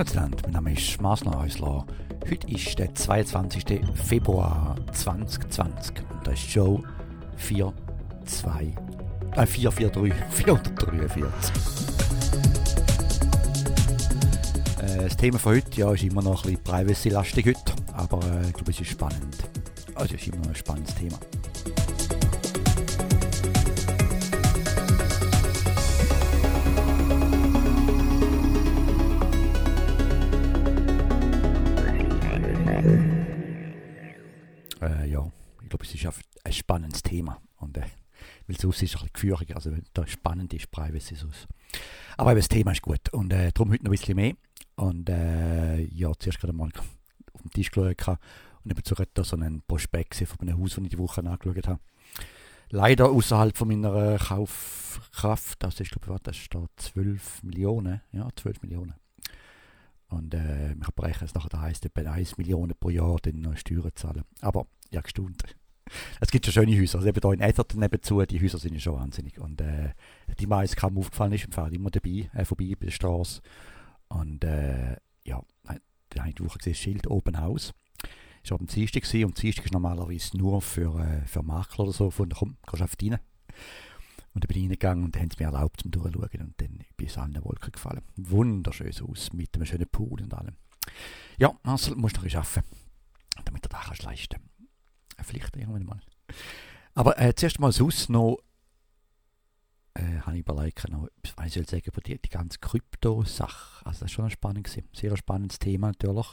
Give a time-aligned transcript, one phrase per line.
[0.00, 1.84] Grüezi mein Name ist Marsner Häusler.
[2.24, 3.82] Heute ist der 22.
[3.92, 6.82] Februar 2020 und das ist Show
[7.36, 8.74] 42,
[9.36, 11.52] äh 443, 443.
[14.80, 18.46] Äh, das Thema von heute ja, ist immer noch ein bisschen privacy-lastig heute, aber äh,
[18.46, 19.36] ich glaube, es ist spannend.
[19.94, 21.18] Also es ist immer noch ein spannendes Thema.
[35.70, 37.40] Ich glaube, es ist ein spannendes Thema.
[37.56, 37.82] Und, äh,
[38.46, 39.54] weil sonst ist es ein bisschen geführig.
[39.54, 41.46] Also, da spannend ist Privacy sonst.
[42.16, 43.08] Aber eben, das Thema ist gut.
[43.12, 44.34] Und äh, darum heute noch ein bisschen mehr.
[44.76, 48.18] Und äh, ja, zuerst gerade mal auf den Tisch geschaut
[48.64, 51.80] und eben da so einen Prospekt von einem Haus, das ich die Woche angeschaut habe.
[52.70, 55.62] Leider außerhalb von meiner Kaufkraft.
[55.62, 58.00] Das ist, glaube ich, das steht 12 Millionen.
[58.12, 58.94] Ja, 12 Millionen.
[60.08, 63.56] Und äh, ich habe berechnet, dass nachher heisst, etwa 1 Million pro Jahr dann noch
[63.56, 64.24] Steuern zahlen.
[64.40, 65.44] Aber ja, gestaunt.
[66.20, 66.98] Es gibt schon schöne Häuser.
[66.98, 69.38] Also eben hier in Etherton nebenzu, die Häuser sind ja schon wahnsinnig.
[69.38, 69.94] Und äh,
[70.38, 73.40] die meisten kaum aufgefallen ist, fahre immer dabei, äh, vorbei bei der Straße.
[74.08, 75.42] Und äh, ja,
[76.10, 77.72] da habe ich die Woche gesehen, Schild Open House.
[78.42, 81.92] Ich war am Dienstag und am Dienstag ist normalerweise nur für, äh, für Makler oder
[81.92, 83.18] so, von komm, gehst einfach rein.
[84.32, 86.40] Und dann bin ich reingegangen und haben es mir erlaubt zum Durchschauen.
[86.40, 88.02] Und dann bin ich an den Wolken gefallen.
[88.16, 90.56] Wunderschönes Haus mit einem schönen Pool und allem.
[91.36, 92.64] Ja, Marcel, musst du noch arbeiten,
[93.44, 94.49] damit du das kannst leisten
[95.22, 96.00] Vielleicht irgendwann mal.
[96.94, 98.38] Aber äh, zuerst mal Haus noch,
[99.94, 103.86] äh, habe ich überlegt, noch, was ich soll sagen, über die, die ganze Krypto-Sache.
[103.86, 104.64] Also das war schon spannend.
[104.64, 104.88] Gewesen.
[104.92, 106.26] Sehr spannendes Thema natürlich.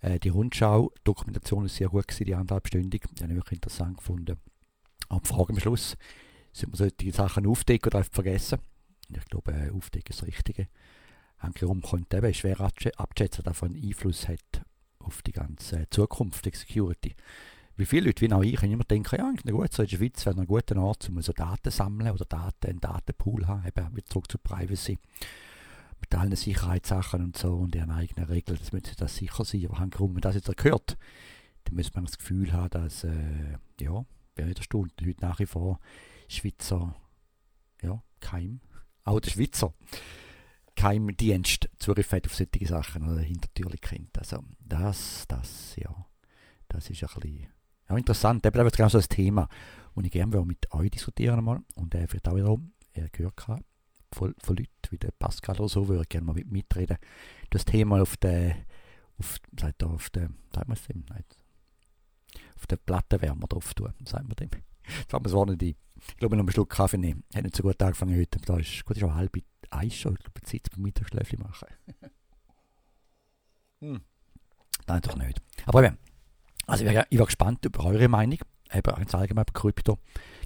[0.00, 3.02] Äh, die Rundschau, Dokumentation ist sehr gut gewesen, die anderthalbstündig.
[3.12, 4.38] Die habe ich wirklich interessant gefunden.
[5.08, 5.96] Aber die Frage am Schluss,
[6.52, 8.58] sind wir solche Sachen aufdecken oder einfach vergessen?
[9.08, 10.68] Ich glaube, äh, aufdecken ist das Richtige.
[11.38, 14.64] Hankerum könnte eben schwer abschätzen, dass er Einfluss hat
[14.98, 17.14] auf die ganze Zukunft der Security.
[17.76, 20.24] Wie viele Leute, wie auch ich, immer denken, ja, eigentlich gut, so in der Schweiz
[20.24, 23.96] wäre ein guter Ort, um so Daten zu sammeln oder Daten, einen Datenpool haben, eben
[23.96, 24.98] wieder zurück zu Privacy.
[26.00, 29.66] Mit allen Sicherheitssachen und so und ihren eigenen Regeln, das müsste das sicher sein.
[29.66, 30.96] Aber wenn man das jetzt gehört,
[31.64, 34.04] dann müsste man das Gefühl haben, dass, äh, ja,
[34.36, 35.80] wäre nicht erstaunt, heute nach wie vor
[36.28, 36.96] Schweizer
[37.82, 38.60] ja, Keim,
[39.04, 39.74] auch der Schweizer
[40.76, 44.18] Keimdienst Zugriff hat auf solche Sachen oder hintertürlich kennt.
[44.18, 46.06] Also das, das, ja,
[46.68, 47.55] das ist ein bisschen
[47.88, 48.44] ja, interessant.
[48.44, 49.48] Eben, das ist genau so ein Thema,
[49.94, 53.62] das ich gerne mit euch diskutieren mal und äh, vielleicht auch wiederum äh, gehört habe
[54.12, 56.96] von, von Leuten wie der Pascal oder so, würde ich gerne mal mit mitreden.
[57.50, 58.56] Das Thema auf der,
[59.18, 61.04] auf, sagt er, auf der, sagt man es dem?
[62.56, 64.50] Auf der Plattenwärmer drauf tun, sagt man dem.
[64.98, 65.74] Jetzt haben wir es war nicht ein.
[66.08, 67.24] Ich glaube, noch einen Schluck Kaffee nehmen.
[67.34, 68.38] Hat nicht so gut angefangen heute.
[68.38, 69.36] Da ist, gut, ist schon halb
[69.70, 70.14] eins schon.
[70.14, 71.68] Ich glaube, Zeit beim Mittagsschläfchen machen.
[73.80, 74.00] hm.
[74.86, 75.42] Nein, doch nicht.
[75.64, 75.98] Aber eben,
[76.66, 78.38] also ich war, ich war gespannt über eure Meinung.
[78.72, 79.98] Eben ganz allgemein über Krypto.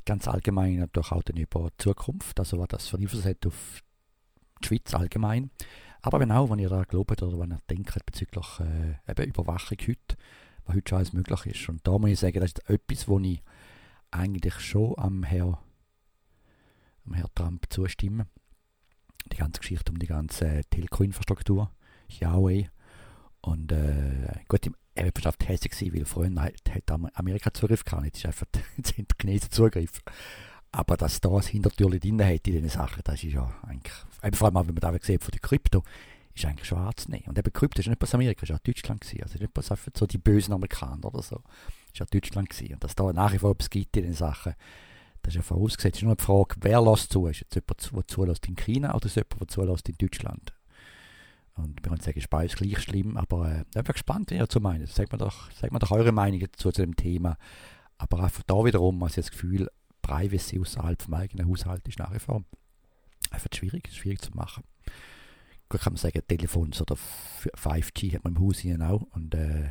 [0.05, 2.39] Ganz allgemein natürlich auch dann über Zukunft.
[2.39, 3.83] Also was das für Einfluss hat auf
[4.63, 5.51] die Schweiz allgemein.
[6.03, 9.79] Aber wenn auch, wenn ihr da glaubt oder wenn ihr denkt bezüglich äh, eben Überwachung
[9.87, 10.17] heute,
[10.65, 11.69] was heute schon alles möglich ist.
[11.69, 13.43] Und da muss ich sagen, das ist etwas, wo ich
[14.11, 15.59] eigentlich schon am Herr,
[17.07, 18.27] am Herr Trump zustimmen.
[19.33, 21.71] Die ganze Geschichte um die ganze Telco-Infrastruktur,
[22.09, 22.71] Huawei.
[23.43, 28.19] Und äh, gut, er wird bestimmt hässlich sein, weil früher hat Amerika Zugriff gehabt, jetzt
[28.19, 28.47] ist einfach
[28.77, 30.01] jetzt die Chinesen Zugriff.
[30.73, 33.95] Aber dass da das Hintertürchen drin hat in diesen Sachen, das ist ja eigentlich,
[34.37, 35.83] vor allem wenn man da sieht von der Krypto,
[36.35, 37.27] ist eigentlich schon anzunehmen.
[37.27, 39.23] Und eben Krypto ist nicht bloß Amerika, ist auch Deutschland gewesen.
[39.23, 41.43] Also nicht bloß so die bösen Amerikaner oder so.
[41.93, 42.75] Ist auch Deutschland gewesen.
[42.75, 44.55] Und dass da nach wie vor etwas gibt in den Sachen,
[45.23, 45.97] das ist ja vorausgesetzt.
[45.97, 47.27] Es ist nur die Frage, wer lässt zu?
[47.27, 50.53] Ist jetzt jemand, der zulässt in China oder ist jemand, der zulässt in Deutschland?
[51.57, 54.41] Und können sagen, es ist beides gleich schlimm, aber äh, ich bin gespannt, wie ihr
[54.41, 54.89] dazu meint.
[54.89, 57.37] Sagt mir doch, sagt doch eure Meinung dazu zu dem Thema.
[57.99, 59.69] Aber einfach da wiederum, also das Gefühl,
[60.01, 62.45] Privacy außerhalb vom eigenen Haushalt ist nach wie vor
[63.31, 64.65] einfach schwierig, schwierig zu machen
[65.71, 69.03] gut kann man sagen, Telefons oder 5G hat man im Haus hinein auch.
[69.13, 69.71] Und äh,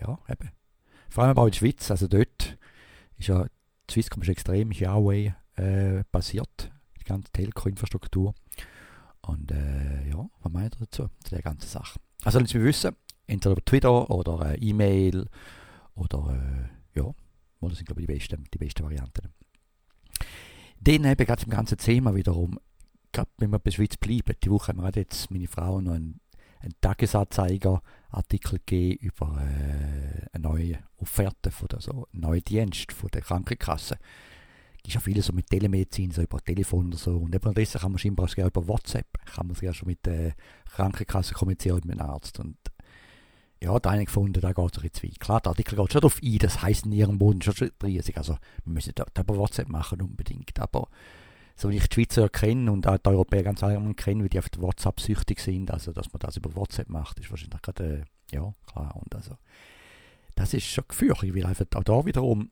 [0.00, 0.50] ja, eben.
[1.10, 2.56] Vor allem auch in der Schweiz, also dort
[3.18, 6.70] ist ja, die Swisscom ist extrem Huawei äh, basiert,
[7.00, 8.34] die ganze Telco-Infrastruktur.
[9.26, 11.98] Und äh, ja, was meint ihr dazu, zu der ganzen Sache?
[12.24, 12.96] Also lasst mich wissen,
[13.26, 15.28] entweder über Twitter oder äh, E-Mail
[15.94, 17.12] oder äh, ja,
[17.60, 19.32] das sind glaube ich die besten, die besten Varianten.
[20.80, 22.58] Dann eben gerade zum ganzen Thema wiederum
[23.16, 26.20] gerade wenn wir bei Schweiz bleiben, die Woche haben wir jetzt meine Frau noch einen,
[26.60, 33.08] einen Tagesanzeiger-Artikel gegeben über äh, eine neue Offerte von der, so, einen neuen Dienst von
[33.10, 33.98] der Krankenkasse.
[34.88, 37.16] Ist ja vieles so mit Telemedizin, so über Telefon oder so.
[37.16, 40.34] Und eben dessen kann man scheinbar auch über WhatsApp, kann man ja schon mit der
[40.70, 42.38] Krankenkasse kommunizieren mit einem Arzt.
[42.38, 42.56] Und
[43.62, 46.00] ja, da habe ich gefunden, da geht es ein bisschen Klar, der Artikel geht schon
[46.00, 48.16] darauf ein, das heisst in ihrem Boden schon riesig.
[48.18, 50.58] Also, wir müssen das über WhatsApp machen unbedingt.
[50.60, 50.88] Aber
[51.56, 54.38] so wie ich die Schweizer kenne und auch die Europäer ganz allgemein kenne, wie die
[54.38, 58.34] auf WhatsApp süchtig sind, also dass man das über WhatsApp macht, ist wahrscheinlich gerade, äh,
[58.34, 58.94] ja, klar.
[58.96, 59.36] Und also,
[60.34, 62.50] das ist schon gefürchtet, weil einfach auch da wiederum,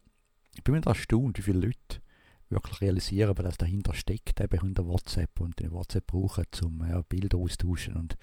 [0.54, 2.00] ich bin mir erstaunt, wie viele Leute
[2.50, 7.38] wirklich realisieren, was dahinter steckt, eben hinter WhatsApp und den WhatsApp brauchen, um ja, Bilder
[7.38, 8.16] austauschen und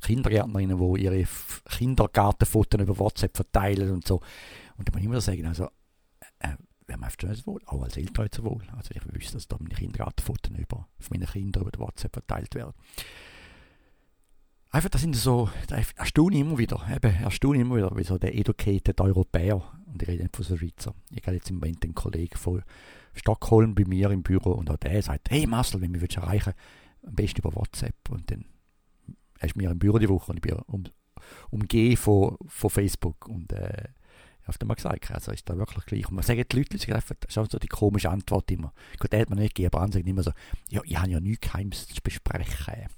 [0.00, 1.26] Kindergärtnerinnen, die ihre
[1.68, 4.20] Kindergartenfotos über WhatsApp verteilen und so.
[4.76, 5.68] Und da muss ich immer sagen, also,
[6.40, 6.56] äh,
[6.86, 8.62] wäre mir einfach nicht wohl, auch als Eltern so wohl.
[8.76, 12.72] Also ich wüsste, dass da meine Kindergartenfotos über, auf meine Kinder über WhatsApp verteilt werden.
[14.72, 18.18] Einfach, das sind so, da erstaune ich immer wieder, eben, erstaune immer wieder, wie so
[18.18, 21.82] der educated Europäer, und ich rede nicht von so Schweizer, ich habe jetzt im Moment
[21.82, 22.62] einen Kollegen von
[23.14, 26.54] Stockholm bei mir im Büro und auch der sagt, hey Marcel, wenn du mich erreichen
[27.06, 27.94] am besten über WhatsApp.
[28.08, 28.44] Und dann
[29.40, 30.84] ist mir im Büro die Woche und ich bin um,
[31.50, 33.88] umgeben von, von Facebook und äh,
[34.42, 36.08] ich habe mal gesagt, also ist da wirklich gleich.
[36.08, 38.72] Und man sagt die Leute, das ist so die komische Antwort immer.
[38.98, 40.32] Gut, der hat man nicht gegeben, aber sagen immer so,
[40.68, 42.88] ja, ich habe ja nichts Geheimes zu besprechen.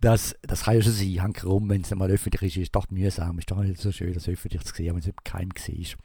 [0.00, 2.90] Das, das kann ja schon sein, hängt rum, wenn es mal öffentlich ist, ist doch
[2.90, 5.96] mühsam, ist doch nicht so schön, das öffentlich zu sehen, wenn es geheim war.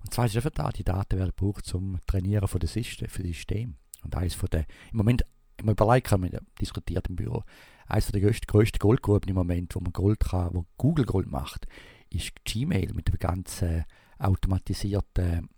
[0.00, 3.76] Und zwar ist einfach da, die Daten werden gebraucht zum Trainieren von der System.
[4.02, 5.24] Und eines von der, im Moment,
[5.58, 7.44] im Überlegen haben wir diskutiert im Büro,
[7.86, 11.66] eines der größten, größten Goldgruppen im Moment, wo man Gold kann, wo Google Gold macht,
[12.08, 13.84] ist Gmail mit dem ganzen
[14.18, 15.48] automatisierten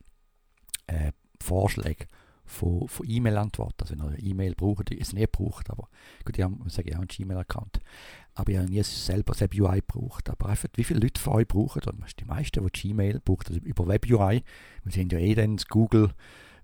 [0.87, 2.07] äh, Vorschlägen
[2.53, 3.77] von, von E-Mail-Antworten.
[3.81, 5.89] Also wenn ihr E-Mail braucht, es nicht braucht, aber
[6.25, 7.81] gut, ich habe, sage, ich habe einen Gmail-Account.
[8.35, 10.31] Aber ich habe nie selber Web UI gebraucht.
[10.31, 13.61] Aber einfach, wie viele Leute von euch brauchen, und die meisten, die Gmail brauchen, also
[13.61, 14.43] über Web UI,
[14.85, 16.11] wir sind ja eh dann das Google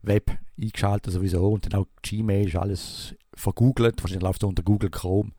[0.02, 4.90] Web eingeschaltet sowieso und dann auch Gmail ist alles vergoogelt, wahrscheinlich läuft es unter Google
[4.90, 5.32] Chrome.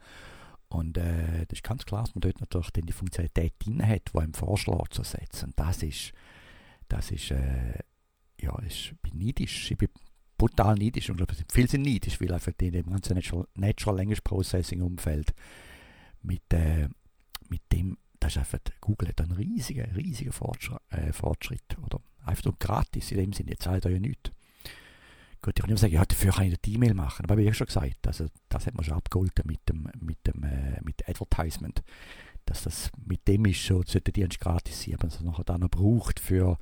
[0.68, 4.14] Und äh, das ist ganz klar, dass man dort natürlich dann die Funktionalität drin hat,
[4.14, 5.46] die einem vorschlägt zu setzen.
[5.46, 6.14] Und das ist,
[6.88, 7.80] das ist, äh,
[8.40, 9.72] ja, ich bin neidisch.
[9.72, 9.90] Ich bin
[10.40, 11.22] brutal neidisch und
[11.52, 15.34] viele sind neidisch, weil einfach in dem ganzen Natural, Natural Language Processing Umfeld
[16.24, 16.88] mit, äh,
[17.50, 22.46] mit dem, das ist einfach, Google hat einen riesigen, riesigen Fortschritt, äh, Fortschritt oder einfach
[22.46, 24.32] nur gratis in dem Sinne, jetzt zahlt ja nichts.
[25.42, 27.56] Gut, ich kann immer sagen, ja, dafür kann ich eine E-Mail machen, aber wie ich
[27.56, 31.84] schon gesagt, also das hat man schon abgeholt mit dem, mit dem, äh, mit Advertisement,
[32.46, 35.70] dass das mit dem ist schon, sollte die gratis sein, aber es nachher dann noch
[35.70, 36.58] braucht für,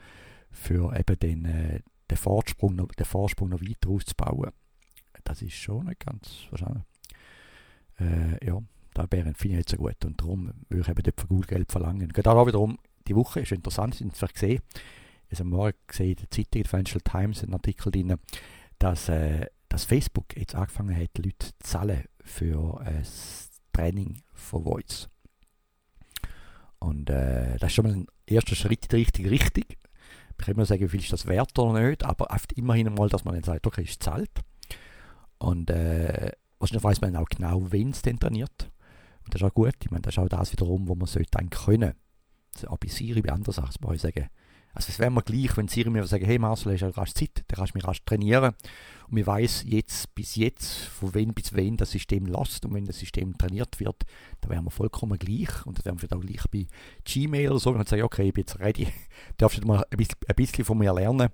[0.51, 1.79] für eben den, äh,
[2.09, 4.51] den Vorsprung, noch, den Vorsprung noch weiter auszubauen.
[5.24, 6.83] Das ist schon nicht ganz wahrscheinlich.
[8.00, 8.62] Äh, ja,
[8.94, 10.04] da wäre finde ich nicht so gut.
[10.06, 12.09] Und darum würde ich eben dort von Google Geld verlangen.
[12.09, 12.77] Gerade auch wiederum,
[13.07, 14.62] die Woche ist interessant, Sie haben es vielleicht gesehen.
[15.30, 18.15] Ich habe morgen gesehen, in der Zeitung, der Financial Times, einen Artikel drin,
[18.80, 24.63] dass, äh, dass Facebook jetzt angefangen hat, Leute zu zahlen für äh, das Training von
[24.63, 25.10] Voice.
[26.80, 29.63] Und äh, das ist schon mal ein erster Schritt in die richtige Richtung.
[30.39, 33.10] Ich kann immer sagen, wie viel ist das wert oder nicht, aber oft immerhin mal,
[33.10, 34.31] dass man dann sagt, okay, ist zahlt.
[35.39, 38.72] Und äh, wahrscheinlich weiß man auch genau, wen es denn trainiert.
[39.24, 39.75] Und das ist auch gut.
[39.84, 41.94] Ich meine, das ist auch das wiederum, wo man sollte eigentlich können.
[42.56, 44.30] Also auch bei Siri, bei anderen Sachen, muss ich sagen.
[44.73, 47.43] Also es wäre mir gleich, wenn Siri mir sagen, hey Marcel, hast du rasch Zeit,
[47.47, 48.53] dann kannst du mich rasch trainieren.
[49.09, 52.65] Und ich weiß jetzt, bis jetzt, von wen bis wen das System lässt.
[52.65, 54.03] Und wenn das System trainiert wird,
[54.41, 55.65] dann wären wir vollkommen gleich.
[55.65, 56.67] Und dann wären wir auch gleich bei
[57.05, 57.71] Gmail oder so.
[57.71, 58.88] Und dann sage okay, ich bin jetzt ready.
[59.38, 61.29] Darfst du mal ein bisschen, ein bisschen von mir lernen.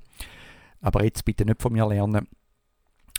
[0.79, 2.27] Aber jetzt bitte nicht von mir lernen.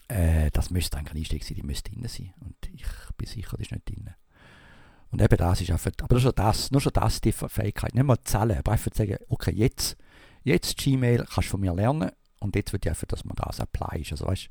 [0.08, 2.32] Äh, das müsste eigentlich ein Einstieg sein, die müsste drin sein.
[2.40, 4.10] Und ich bin sicher, das ist nicht drin.
[5.10, 8.04] Und eben das ist einfach, aber nur schon das, nur schon das die Fähigkeit, nicht
[8.04, 9.96] mal zählen, aber einfach zu sagen, okay, jetzt,
[10.44, 12.10] jetzt Gmail kannst du von mir lernen
[12.40, 14.12] und jetzt wird einfach, dass man das applyt.
[14.12, 14.48] Also weißt,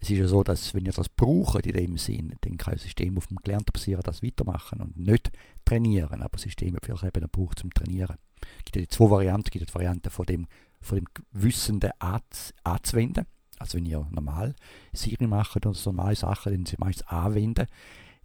[0.00, 2.82] es ist ja so, dass wenn ihr das braucht in dem Sinn, dann kann das
[2.82, 5.30] System auf dem Gelernten basieren das weitermachen und nicht
[5.64, 8.16] trainieren, aber das System wird vielleicht eben braucht zum Trainieren.
[8.58, 10.46] Es gibt ja zwei Varianten, es gibt die Variante von dem,
[10.80, 13.24] von dem Wissenden anzuwenden,
[13.58, 14.54] also wenn ihr normal
[14.92, 17.66] Siri macht oder so normale Sachen, dann sie meistens anwenden,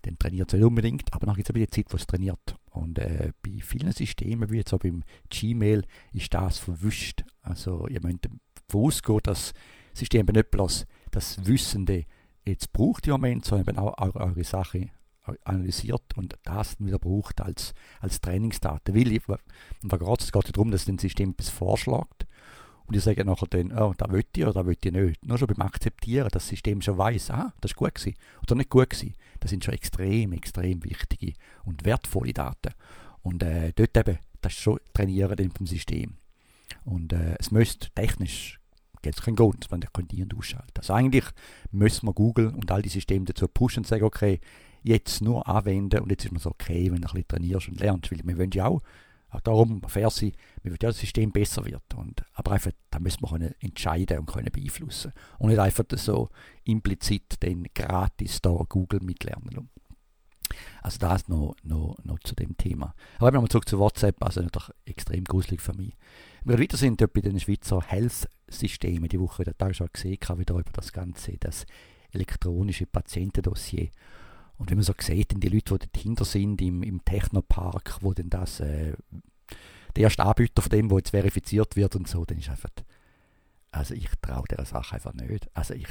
[0.02, 2.56] dann trainiert es nicht unbedingt, aber dann gibt es die Zeit, wo es trainiert.
[2.72, 7.24] Und äh, bei vielen Systemen, wie jetzt auch beim Gmail, ist das verwischt.
[7.42, 8.26] Also ihr müsst
[8.68, 9.54] davon ausgehen, dass
[9.92, 12.06] das System nicht bloß das Wissende
[12.46, 14.90] jetzt braucht im Moment, sondern auch eure Sache
[15.44, 18.96] analysiert und das wieder braucht als, als Trainingsdaten.
[18.96, 19.20] Weil,
[19.84, 22.19] und da geht es darum, dass das System etwas vorschlägt
[22.90, 25.24] und ich sage nachher dann, oh, da will ich oder da will ich nicht.
[25.24, 28.56] Nur schon beim Akzeptieren, dass das System schon weiß, ah, das ist gut gewesen oder
[28.56, 29.14] nicht gut gewesen.
[29.40, 31.34] Das sind schon extrem, extrem wichtige
[31.66, 32.74] und wertvolle Daten.
[33.22, 36.16] Und äh, dort eben, das ist schon Trainieren vom System.
[36.84, 38.60] Und äh, es müsste technisch
[39.04, 40.74] gibt es keinen Grund, den die und ausschalten.
[40.78, 41.26] Also eigentlich
[41.72, 44.40] müssen wir Google und all die Systeme dazu pushen und sagen, okay,
[44.82, 47.80] jetzt nur anwenden und jetzt ist man so okay, wenn du ein bisschen trainierst und
[47.80, 48.82] lernst, weil wir wollen ja auch,
[49.32, 50.32] auch darum fair sein,
[50.64, 51.94] wir das System besser wird.
[51.96, 55.14] Und, aber einfach, da müssen wir können entscheiden und können beeinflussen.
[55.38, 56.30] Und nicht einfach so
[56.64, 59.70] implizit den gratis da Google mitlernen.
[60.82, 62.96] Also das noch, noch, noch zu dem Thema.
[63.18, 65.96] Aber nochmal zurück zu WhatsApp, also natürlich extrem gruselig für mich.
[66.44, 70.56] Wir wieder sind dort bei den Schweizer Health-Systemen, die Woche, der Tag schon gesehen, wieder
[70.56, 71.66] über das Ganze, das
[72.12, 73.90] elektronische Patientendossier.
[74.60, 78.30] Und wenn man so sieht, die Leute, die dahinter sind im, im Technopark, wo denn
[78.30, 78.94] das äh,
[79.96, 82.70] der erste Anbieter von dem, wo jetzt verifiziert wird und so, dann ist einfach,
[83.72, 85.50] also ich traue der Sache einfach nicht.
[85.54, 85.88] Also ich,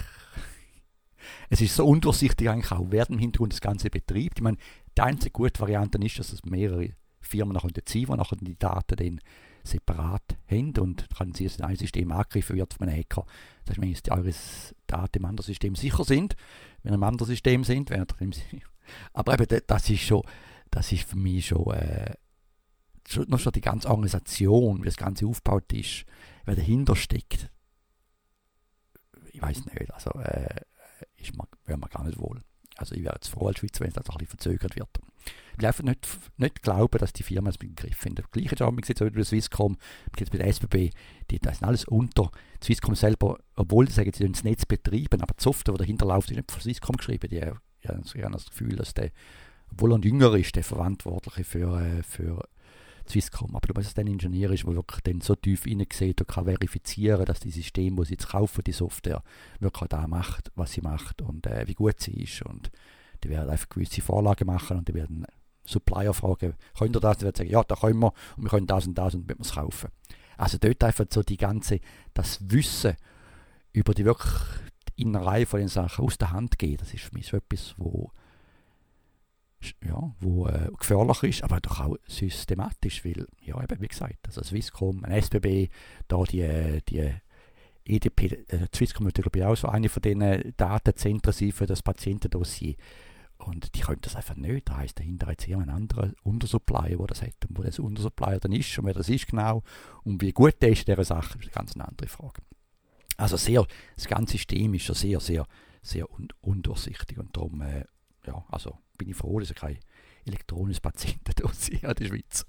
[1.50, 4.38] es ist so undurchsichtig eigentlich auch, wer im Hintergrund das Ganze betreibt.
[4.38, 4.58] Ich meine,
[4.96, 8.96] die einzige gute Variante ist, dass es mehrere Firmen nachher ziehen, die nachher die Daten
[8.96, 9.20] dann
[9.64, 13.24] separat haben und kann sie in ein System angegriffen wird von einem Hacker.
[13.64, 14.32] Das heißt, dass eure
[14.86, 16.36] Daten im anderen System sicher sind.
[16.82, 18.62] Wenn ihr im anderen System sind, während sie.
[19.12, 20.22] Aber eben, das ist schon,
[20.70, 22.14] das ist für mich schon, äh,
[23.06, 26.04] schon, noch schon die ganze Organisation, wie das Ganze aufgebaut ist,
[26.44, 27.50] wer dahinter steckt.
[29.32, 30.62] Ich weiß nicht, also äh,
[31.16, 32.42] ist man, wäre man gar nicht wohl.
[32.78, 34.88] Also ich wäre jetzt froh als Schweizer, wenn es das ein verzögert wird.
[35.26, 38.14] Ich will einfach nicht, nicht glauben, dass die Firmen es mit dem Griff haben.
[38.30, 40.90] Gleiche Job, man sieht bei Swisscom, man bei der SBB,
[41.30, 42.30] die, das sind alles unter.
[42.62, 46.30] Swisscom selber, obwohl sie sagen, sie das Netz betreiben, aber die Software, die dahinter läuft,
[46.30, 47.28] ist nicht von Swisscom geschrieben.
[47.28, 47.88] Die, ja, ich
[48.22, 49.10] habe das Gefühl, dass der,
[49.72, 52.48] obwohl er Jünger ist, der Verantwortliche für, äh, für
[53.08, 53.54] Swisscom.
[53.56, 56.44] Aber du weißt, dass ein Ingenieur ist, der wirklich dann so tief hineinsieht und kann
[56.44, 59.22] verifizieren, dass die System, wo sie jetzt kaufen, die Software,
[59.60, 62.42] wirklich da macht, was sie macht und äh, wie gut sie ist.
[62.42, 62.70] Und
[63.24, 65.26] die werden einfach gewisse Vorlagen machen und die werden
[65.64, 67.18] Supplier fragen, könnt ihr das?
[67.18, 69.36] Die werden sagen, ja, da können wir und wir können das und das und wir
[69.38, 69.90] es kaufen.
[70.36, 71.80] Also dort einfach so die ganze,
[72.14, 72.96] das Wissen
[73.72, 74.32] über die wirklich
[74.96, 78.10] Innerei von den Sachen aus der Hand gehen, das ist für mich so etwas, wo
[79.84, 84.42] ja, wo äh, gefährlich ist, aber doch auch systematisch, weil, ja, eben, wie gesagt, also
[84.42, 85.68] Swisscom, ein SBB,
[86.06, 87.12] da die, die
[87.84, 91.82] EDP, äh, Swisscom ist glaube ich auch so eine von den Datenzentren sein für das
[91.82, 92.74] Patientendossier.
[93.38, 94.68] Und die können das einfach nicht.
[94.68, 97.46] Da heisst dahinter jetzt ein anderer Untersupplier, der das hat.
[97.48, 99.62] Und wo das Untersupplier dann ist und wer das ist genau
[100.02, 102.42] und wie gut der ist in dieser Sache, ist eine ganz andere Frage.
[103.16, 105.46] Also sehr, das ganze System ist schon sehr, sehr,
[105.82, 107.84] sehr un undurchsichtig und darum, äh,
[108.26, 109.78] ja, also bin ich froh, dass ich kein
[110.26, 112.46] elektronisches Patientendossier in der Schweiz.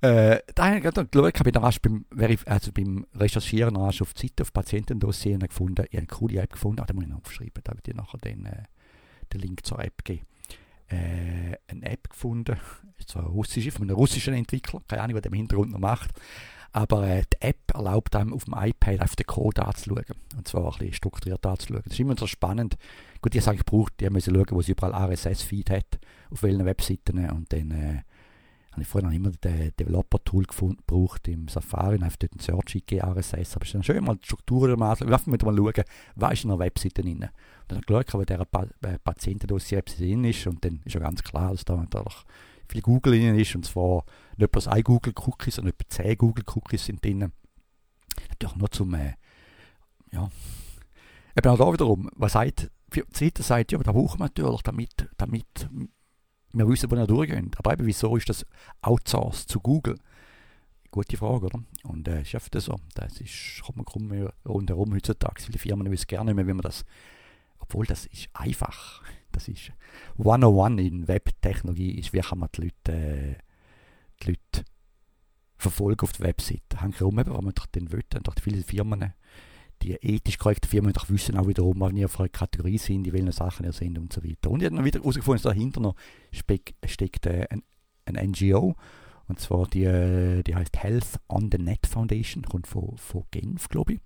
[0.00, 2.04] Äh, da habe ich gerade geschaut, ich habe rasch beim,
[2.46, 6.52] also beim Recherchieren rasch auf die Seite auf Patientendossier gefunden, ich habe eine coole App
[6.52, 8.64] gefunden, ah, da muss ich noch aufschreiben, da wird ich nachher den, äh,
[9.32, 10.26] den Link zur App geben.
[10.88, 12.58] Äh, eine App gefunden,
[12.98, 16.10] ist zwar russisch, von einem russischen Entwickler, keine Ahnung, was der im Hintergrund noch macht,
[16.74, 20.04] aber äh, die App erlaubt einem auf dem iPad auf den Code anzuschauen.
[20.36, 21.82] Und zwar ein bisschen strukturiert anzuschauen.
[21.84, 22.76] Das ist immer so spannend.
[23.22, 26.00] Gut, die habe ich gebraucht, die müssen schauen, wo sie überall RSS-Feed hat,
[26.32, 27.30] auf welchen Webseiten.
[27.30, 28.02] Und dann äh,
[28.72, 32.74] habe ich vorher noch immer den Developer-Tool gebraucht im Safari und einfach dort einen Search
[32.74, 33.54] eingegeben, RSS.
[33.54, 35.84] Aber ist dann schön mal die Strukturen mal, einfach mal schauen,
[36.16, 37.22] was ist in der Webseite drin.
[37.22, 37.30] Und
[37.68, 40.44] dann habe ich geschaut, wo dieser pa äh, Patientendossier drin ist.
[40.48, 42.16] Und dann ist ja ganz klar, dass da natürlich
[42.68, 43.54] viel Google drin ist.
[43.54, 44.04] Und zwar
[44.36, 47.32] nicht bloß ein Google-Cookie, sondern etwa 10 Google-Cookies sind drin.
[48.28, 49.14] Natürlich nur zum, äh,
[50.12, 50.30] ja,
[51.36, 55.08] eben auch da wiederum, was sagt, die Seite sagt, ja, da brauchen wir natürlich, damit,
[55.16, 55.68] damit
[56.52, 57.50] wir wissen, wo wir durchgehen.
[57.56, 58.46] Aber eben, wieso ist das
[58.82, 59.98] outsourced zu Google?
[60.90, 61.60] Gute Frage, oder?
[61.82, 62.76] Und äh, ist das so.
[62.94, 65.42] Das ist, kommt man krumm rundherum heutzutage.
[65.42, 66.84] Viele Firmen wissen gerne mehr, wie man das,
[67.58, 69.02] obwohl das ist einfach.
[69.34, 69.72] Das ist
[70.18, 73.34] 101 in Webtechnologie, ist, wie kann man die Leute, äh,
[74.22, 74.64] die Leute
[75.56, 76.80] verfolgen auf der Webseite.
[76.80, 78.02] Hängt rum, was man doch den will.
[78.22, 79.12] Doch viele Firmen
[79.84, 83.12] die ethisch korrekten Firmen doch wissen auch wiederum, was ihr für eine Kategorie sind, in
[83.12, 84.50] welchen Sachen ihr sind und so weiter.
[84.50, 85.94] Und ich habe noch wieder herausgefunden, dass dahinter noch
[86.32, 87.62] steckt äh, ein,
[88.06, 88.74] ein NGO,
[89.28, 93.68] und zwar die, äh, die heißt Health on the Net Foundation, kommt von, von Genf,
[93.68, 94.00] glaube ich.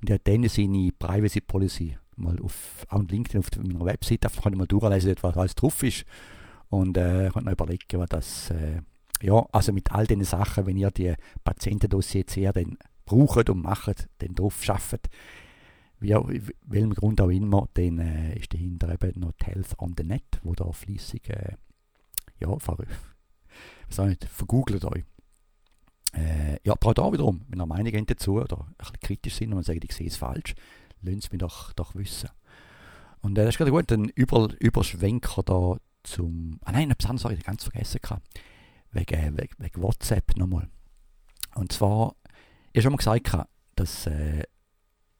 [0.00, 4.50] Und die hat dann seine Privacy Policy mal auf, auf LinkedIn auf meiner Website, einfach
[4.50, 6.04] mal durchlesen, was alles drauf ist.
[6.68, 8.80] Und äh, kann noch überlegen, was das, äh,
[9.22, 13.94] ja, also mit all diesen Sachen, wenn ihr die Patientendossier sehr dann brauchen und machen,
[14.18, 15.10] dann drauf arbeiten,
[16.00, 16.28] wie auch,
[16.66, 20.40] welchem Grund auch immer, dann äh, ist dahinter eben noch die Health on the Net,
[20.42, 21.56] wo da fließig, äh,
[22.40, 22.76] ja, ver,
[23.88, 25.04] was nicht, vergoogelt euch.
[26.12, 29.64] Äh, ja, aber auch wiederum, wenn ihr Meinungen dazu oder ein bisschen kritisch sind und
[29.64, 30.54] sagt, ich sehe es falsch,
[31.04, 32.30] lasst es mich doch, doch wissen.
[33.20, 37.24] Und äh, das ist gerade gut, ein Über, Überschwenker da zum, ah nein, etwas anderes
[37.24, 38.26] habe ich ganz vergessen gehabt,
[38.92, 40.68] wegen, äh, wegen, wegen WhatsApp nochmal.
[41.54, 42.16] Und zwar
[42.76, 44.42] ich habe schon mal gesagt, dass äh,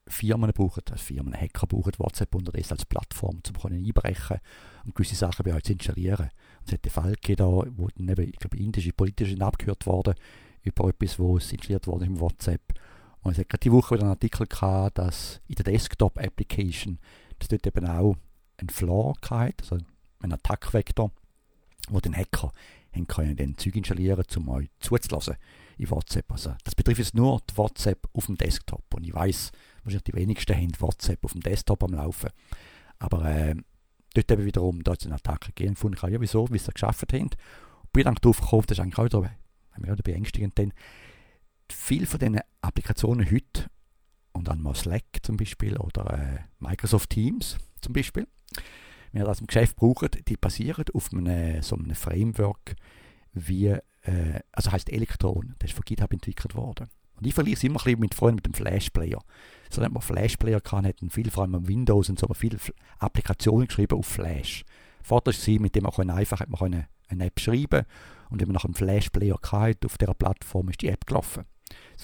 [0.08, 4.38] Firmen brauchen, also Firmen, Hacker brauchen WhatsApp unterdessen als Plattform, um können einbrechen
[4.84, 6.30] und gewisse Sachen bei euch zu installieren.
[6.58, 10.16] Und es hat den Fall gegeben, wo dann eben, ich glaube, indische Politiker abgehört worden
[10.62, 12.74] über etwas, wo installiert wurde im WhatsApp.
[13.24, 16.98] Und es hat gerade die Woche wieder einen Artikel gehabt, dass in der Desktop-Application,
[17.38, 18.16] dass dort eben auch
[18.58, 19.78] ein Flaw hatte, also
[20.20, 21.10] ein Attackvektor,
[21.88, 22.52] wo den Hacker
[22.94, 25.36] haben können den Zeug installieren, um euch zuzulassen
[25.78, 26.30] in WhatsApp.
[26.30, 28.84] Also das betrifft jetzt nur die WhatsApp auf dem Desktop.
[28.94, 29.52] Und ich weiß,
[29.82, 32.30] wahrscheinlich die wenigsten haben WhatsApp auf dem Desktop am Laufen.
[32.98, 33.54] Aber äh,
[34.14, 35.76] dort eben wiederum, da hat es eine Attacke gegeben.
[35.76, 37.22] Fand ich auch, ja, wieso, wie sie das geschafft haben.
[37.22, 37.36] Und
[37.92, 39.30] bin dann darauf gekommen, das ist eigentlich auch wieder,
[39.78, 40.72] wieder beängstigend, denn
[41.72, 43.68] viele von diesen Applikationen heute,
[44.34, 48.26] und dann mal Slack zum Beispiel oder äh, Microsoft Teams zum Beispiel,
[49.12, 52.74] wenn ihr das im Geschäft braucht, die basieren auf einem, so einem Framework
[53.32, 56.88] wie, äh, also heißt Elektron, das ist von GitHub entwickelt worden.
[57.16, 59.22] Und ich verliere es immer ein bisschen mit Freunden mit dem Flash-Player.
[59.70, 62.58] So hat man Flash-Player kann, hätten viel, vor allem Windows und so, viele
[62.98, 64.64] Applikationen geschrieben auf Flash.
[65.02, 67.84] Vorteil war, mit dem man einfach hat man eine App schreiben
[68.30, 71.44] und wenn man nach einem Flash-Player hatte, auf dieser Plattform ist die App gelaufen.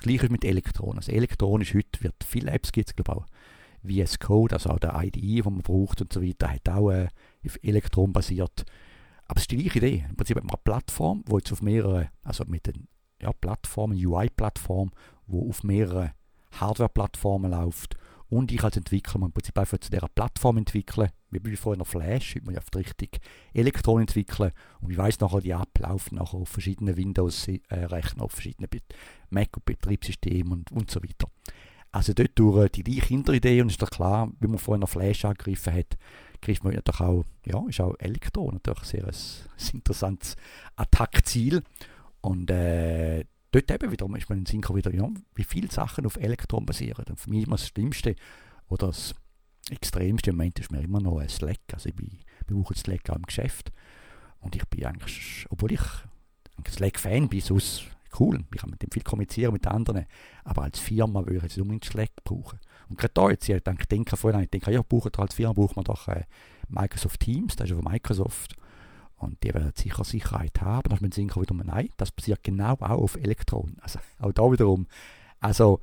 [0.00, 0.96] Das gleiche ist mit Elektron.
[0.96, 3.22] Also Elektron ist heute, wird viele Apps gibt es, glaube
[3.84, 6.66] ich, auch VS Code, also auch der IDE, den man braucht und so weiter, hat
[6.70, 7.08] auch äh,
[7.44, 8.64] auf Elektron basiert.
[9.26, 10.06] Aber es ist die gleiche Idee.
[10.08, 12.88] Im Prinzip hat man eine Plattform, wo jetzt auf mehreren, also mit den
[13.20, 14.90] ja, Plattformen, UI-Plattform,
[15.26, 16.12] wo auf mehreren
[16.52, 17.94] Hardware-Plattformen läuft.
[18.30, 21.10] Und ich als Entwickler muss im Prinzip einfach zu dieser Plattform entwickeln.
[21.30, 23.20] Wie bei vorher noch Flash, heute man ja richtig
[23.52, 24.52] Elektron entwickeln.
[24.80, 25.80] Und ich weiß nachher, die App
[26.12, 28.70] nachher auf verschiedenen Windows-Rechnern, auf verschiedenen
[29.30, 31.28] Mac- und Betriebssystemen und, und so weiter.
[31.90, 35.24] Also dort durch die gleiche Hinteridee und ist doch klar, wie man vorher noch Flash
[35.24, 35.98] angegriffen hat,
[36.40, 40.36] greift man doch auch, ja, ist auch Elektron natürlich sehr ein, ein interessantes
[40.76, 41.64] Attackziel.
[42.20, 46.16] Und äh, dort eben wiederum ist man in Synchro wieder, ja, wie viele Sachen auf
[46.16, 47.04] Elektron basieren.
[47.08, 48.16] Und für mich immer das Schlimmste
[48.68, 49.14] oder das
[49.70, 51.60] Extremste im Moment ist mir immer noch ein Slack.
[51.72, 53.72] Also ich, bin, brauche Slack auch im Geschäft.
[54.40, 55.82] Und ich bin eigentlich, obwohl ich
[56.56, 57.84] ein Slack-Fan bin, sonst
[58.18, 60.06] cool, ich kann mit dem viel kommunizieren mit anderen,
[60.44, 62.58] aber als Firma würde ich jetzt unbedingt Slack brauchen.
[62.88, 65.84] Und gerade da jetzt, ich denke, denke ich denke, ja, braucht als Firma braucht man
[65.84, 66.24] doch äh,
[66.68, 68.56] Microsoft Teams, das ist ja von Microsoft.
[69.20, 70.88] Und die werden sicher Sicherheit haben.
[70.88, 73.76] Dann ist man sicher wieder, nein, das passiert genau auch auf Elektronen.
[73.80, 74.86] Also auch da wiederum.
[75.40, 75.80] Also,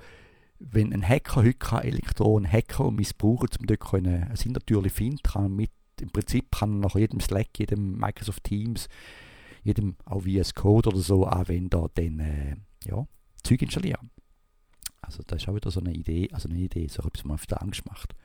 [0.59, 5.71] wenn ein Hacker heute Elektronen hacken und missbrauchen, um dort ein Hintertürchen finden, kann mit,
[6.01, 8.89] im Prinzip kann nach jedem Slack, jedem Microsoft Teams,
[9.63, 13.05] jedem auch VS Code oder so Anwender dann äh, ja,
[13.43, 14.09] Zeug installieren.
[14.99, 17.35] Also das ist auch wieder so eine Idee, also eine Idee, so etwas, was man
[17.35, 18.15] auf der Angst macht.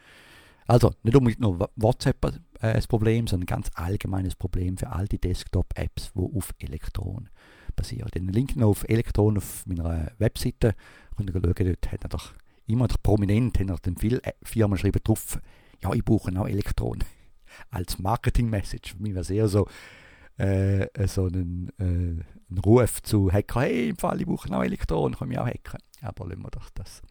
[0.66, 2.24] Also nicht unbedingt nur WhatsApp
[2.60, 7.28] äh, das Problem, sondern ein ganz allgemeines Problem für all die Desktop-Apps, die auf Elektron
[7.74, 8.08] basieren.
[8.14, 10.74] Den Link noch auf Elektron auf meiner Webseite.
[11.16, 12.30] Könnt ihr schauen, dort hat natürlich
[12.66, 15.38] immer prominent, haben viele Firmen schreiben drauf,
[15.82, 16.98] ja, ich brauche auch Elektron
[17.70, 18.92] als Marketing-Message.
[18.92, 19.66] Für mich wäre sehr so,
[20.38, 25.18] äh, so einen, äh, einen Ruf zu Hacker, hey, im Fall, ich brauche noch Elektronen,
[25.18, 25.80] kann ich auch hacken.
[26.02, 27.02] Aber lassen wir doch das.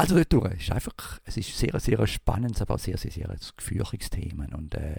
[0.00, 4.08] Also dort ist einfach, es ist sehr, sehr spannendes, aber auch sehr, sehr, sehr gefürchtiges
[4.08, 4.46] Thema.
[4.56, 4.96] Und äh,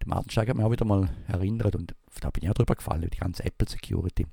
[0.00, 2.74] der Martin Steiger hat mich auch wieder mal erinnert und da bin ich auch drüber
[2.74, 4.26] gefallen, die ganze Apple Security.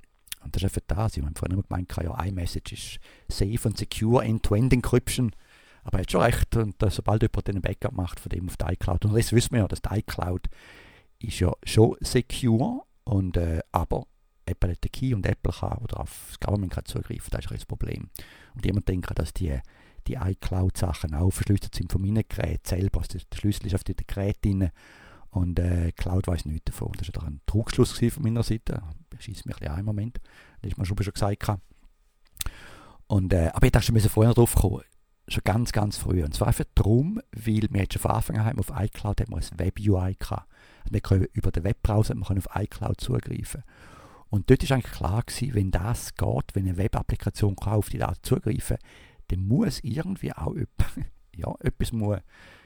[0.44, 1.18] Und das ist einfach das.
[1.18, 5.36] Ich habe vorhin immer gemeint, ja, iMessage ist safe und secure End-to-End Encryption.
[5.84, 8.58] Aber er hat schon recht, und äh, sobald jemand einen Backup macht von dem auf
[8.58, 10.48] die iCloud, und das wissen wir ja, dass die iCloud
[11.20, 14.08] ist ja schon secure, und, äh, aber
[14.48, 17.52] Apple hat den Key und Apple kann oder auf das Government kann zugreifen, das ist
[17.52, 18.10] ein Problem.
[18.56, 19.60] Und jemand denkt, dass die,
[20.08, 23.00] die iCloud-Sachen auch verschlüsselt sind von meinen Geräten selber.
[23.00, 24.70] Also der Schlüssel ist auf den Gerät drin
[25.30, 26.92] und äh, Cloud weiß nichts davon.
[26.98, 28.82] Das war ein Trugschluss von meiner Seite.
[29.10, 30.20] Das schießt mich ein bisschen im Moment.
[30.62, 31.62] Das ist mir schon, gesagt.
[33.08, 34.82] Und, äh, aber ich dachte, wir vorher drauf kommen
[35.28, 36.24] schon ganz, ganz früh.
[36.24, 39.60] Und zwar einfach darum, weil wir schon von Anfang an auf iCloud haben wir ein
[39.60, 40.50] Web-UI gehabt.
[40.84, 43.64] Also wir können über den Webbrowser wir können auf iCloud zugreifen.
[44.30, 48.24] Und dort ist eigentlich klar gewesen, wenn das geht, wenn eine Web-Applikation auf die Daten
[48.24, 48.78] zugreifen
[49.32, 50.56] dann muss irgendwie auch
[51.36, 52.20] ja, etwas muss,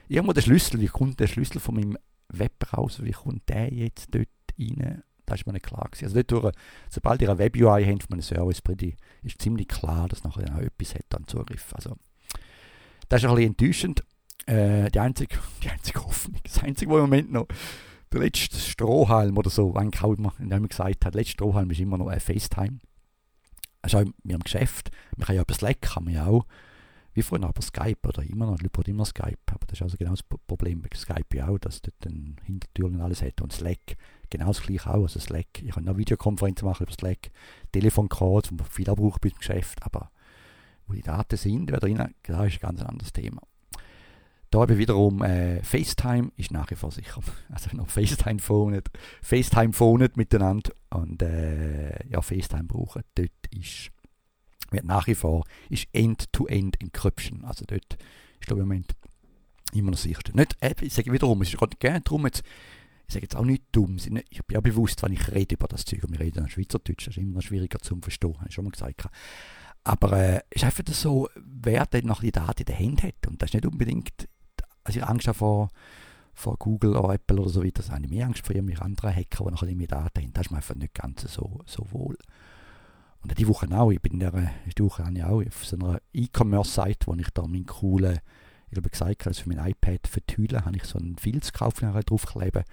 [0.08, 1.96] irgendwo der Schlüssel, wie kommt der Schlüssel von meinem
[2.28, 5.02] Webbrowser, wie kommt der jetzt dort rein?
[5.24, 6.04] Das ist mir nicht klar gewesen.
[6.04, 6.54] Also durch,
[6.88, 8.62] sobald ihr eine Web-UI habt von einem Service,
[9.22, 11.74] ist ziemlich klar, dass nachher auch etwas hat an Zugriff.
[11.74, 11.96] Also
[13.08, 14.04] das ist ein bisschen enttäuschend.
[14.46, 17.46] Äh, die, einzige, die einzige Hoffnung, das einzige, was im Moment noch
[18.12, 21.80] der letzte Strohhalm oder so, wenn auch immer, immer gesagt hat, der letzte Strohhalm ist
[21.80, 22.78] immer noch ein FaceTime.
[23.86, 26.44] Also wir haben Geschäft, man kann ja über Slack, kann man auch,
[27.14, 28.24] wie vorhin aber Skype oder?
[28.24, 31.46] Immer noch, Leute immer Skype, aber das ist also genau das Problem bei Skype ja
[31.46, 33.96] auch, dass dort dann Hintertüren alles hat und Slack
[34.28, 37.30] genau das gleiche auch, also Slack, ich kann noch Videokonferenzen machen über Slack,
[37.70, 40.10] Telefoncalls, die man viel auch braucht beim Geschäft, aber
[40.88, 43.40] wo die Daten sind, wer drin, das ist ein ganz anderes Thema.
[44.56, 47.20] Da eben wiederum äh, FaceTime ist nach wie vor sicher.
[47.50, 48.80] Also noch FaceTime phonen,
[49.20, 53.02] FaceTime phonen miteinander und äh, ja, FaceTime brauchen.
[53.16, 53.90] Dort ist
[54.70, 55.44] wird nach wie vor
[55.92, 57.44] End-to-End Encryption.
[57.44, 57.98] Also dort
[58.40, 58.96] ist im Moment
[59.74, 60.34] immer noch sicherste.
[60.34, 62.42] Nicht, äh, ich sage wiederum, es ist gerade gerne darum, jetzt,
[63.08, 65.84] ich sage jetzt auch nicht dumm, ich bin ja bewusst, wenn ich rede über das
[65.84, 68.54] Zeug, und wir reden in Schweizerdeutsch, das ist immer noch schwieriger zu verstehen, habe ich
[68.54, 69.06] schon mal gesagt.
[69.84, 73.26] Aber äh, es ist einfach so, wer dann noch die Daten in der Hand hat.
[73.28, 74.28] Und das ist nicht unbedingt,
[74.86, 75.68] also ich Angst habe vor,
[76.32, 79.14] vor Google oder Apple oder so weiter, das habe ich mehr Angst vor irgendwelchen anderen
[79.14, 80.32] Hacker, die noch mehr Daten haben.
[80.32, 82.16] Das ist mir einfach nicht ganz so, so wohl.
[83.22, 87.06] Und die Woche auch, ich bin in der die Woche auch auf so einer E-Commerce-Seite,
[87.08, 88.20] wo ich da meinen coolen,
[88.70, 91.52] ich habe gesagt, also für mein iPad für die Hülle habe ich so einen Filz
[91.52, 92.64] gekauft, den ich draufkleben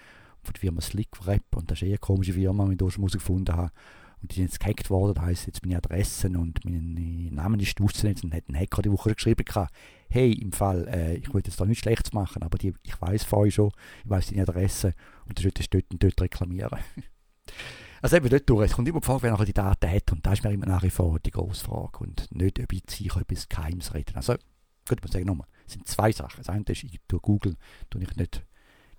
[0.42, 3.08] von der Firma Slickwrap und das ist eher eine komische Firma, die ich da schon
[3.08, 3.72] gefunden habe.
[4.24, 7.78] Und die sind jetzt gehackt worden, das heisst jetzt meine Adressen und mein Name ist
[7.78, 9.44] draussen und hat ein Hacker die Woche geschrieben,
[10.10, 13.26] hey, im Fall, äh, ich wollte jetzt da nichts Schlechtes machen, aber die, ich weiß
[13.26, 13.72] von euch schon,
[14.06, 14.94] ich weiß deine Adresse
[15.28, 16.80] und du solltest dort und dort reklamieren.
[18.02, 20.26] also eben dort durch, es kommt immer die Frage, wer nachher die Daten hat und
[20.26, 23.20] da ist mir immer nach wie vor die grosse Frage und nicht, ob ich sicher
[23.20, 24.16] etwas Geheimes reden.
[24.16, 24.36] Also,
[24.88, 26.38] gut, muss sagen nochmal, es sind zwei Sachen.
[26.38, 27.58] Das eine ist, ich durch Google
[27.90, 28.42] tue ich nicht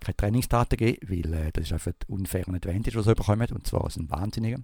[0.05, 3.47] keine Trainingsdaten geben, weil äh, das ist einfach ein unfairer Advantage, was sie bekommen.
[3.51, 4.59] Und zwar ist ein wahnsinniger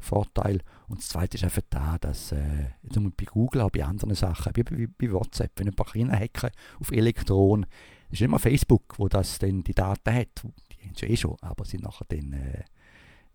[0.00, 0.60] Vorteil.
[0.88, 4.52] Und das zweite ist einfach da, dass äh, jetzt bei Google, auch bei anderen Sachen,
[4.56, 7.66] wie bei, bei WhatsApp, wenn ein paar Kinder hacken auf Elektron,
[8.10, 10.42] ist nicht immer Facebook, wo das dann die Daten hat.
[10.72, 12.64] Die haben sie eh schon, aber sind nachher dann äh,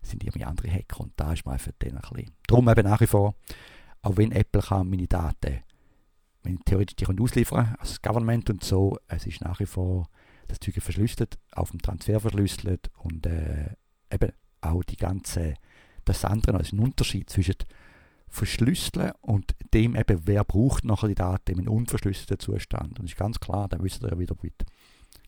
[0.02, 1.00] sind irgendwie andere Hacker.
[1.00, 2.32] Und da ist man einfach dann ein bisschen.
[2.46, 3.34] Darum eben nach wie vor,
[4.02, 5.62] auch wenn Apple kann meine Daten
[6.42, 10.08] wenn theoretisch die ausliefern können, also das Government und so, es ist nach wie vor
[10.48, 13.74] das Zeug verschlüsselt, auf dem Transfer verschlüsselt und äh,
[14.10, 15.54] eben auch die ganze,
[16.04, 17.56] das andere, also ein Unterschied zwischen
[18.28, 22.98] verschlüsseln und dem eben, wer braucht nachher die Daten im unverschlüsselten Zustand.
[22.98, 24.64] Und ist ganz klar, da wisst ihr ja wieder mit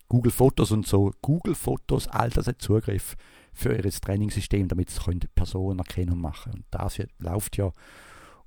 [0.09, 1.13] Google Fotos und so.
[1.21, 3.17] Google Fotos, all das hat Zugriff
[3.53, 5.01] für ihr Trainingssystem, damit sie
[5.35, 7.73] Personenerkennung machen Und das läuft ja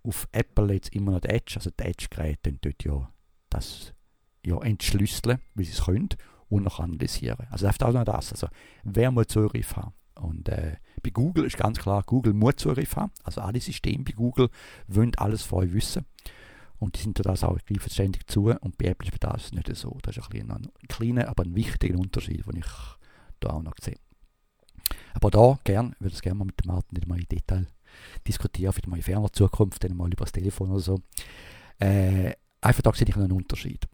[0.03, 3.09] auf Apple jetzt immer noch die Edge, also die Edge-Geräte dort ja
[3.49, 3.93] das
[4.45, 6.09] ja entschlüsseln, wie sie es können
[6.49, 7.47] und noch analysieren.
[7.49, 8.31] Also das ist auch noch das.
[8.31, 8.47] Also
[8.83, 9.93] wer muss Zugriff haben?
[10.15, 13.11] Und äh, bei Google ist ganz klar, Google muss Zugriff haben.
[13.23, 14.49] Also alle Systeme bei Google
[14.87, 16.05] wollen alles von euch wissen.
[16.79, 18.49] Und die sind das auch greifen ständig zu.
[18.49, 19.97] Und bei Apple ist das nicht so.
[20.01, 22.67] Das ist ein, ein kleiner, aber ein wichtiger Unterschied, den ich
[23.39, 23.97] da auch noch sehe.
[25.13, 27.67] Aber da gern, würde ich gerne mal mit Martin nicht mal in Detail
[28.27, 30.99] diskutieren, vielleicht mal in ferner Zukunft, dann mal über das Telefon oder so.
[31.79, 33.87] Äh, einfach da sehe ich einen Unterschied.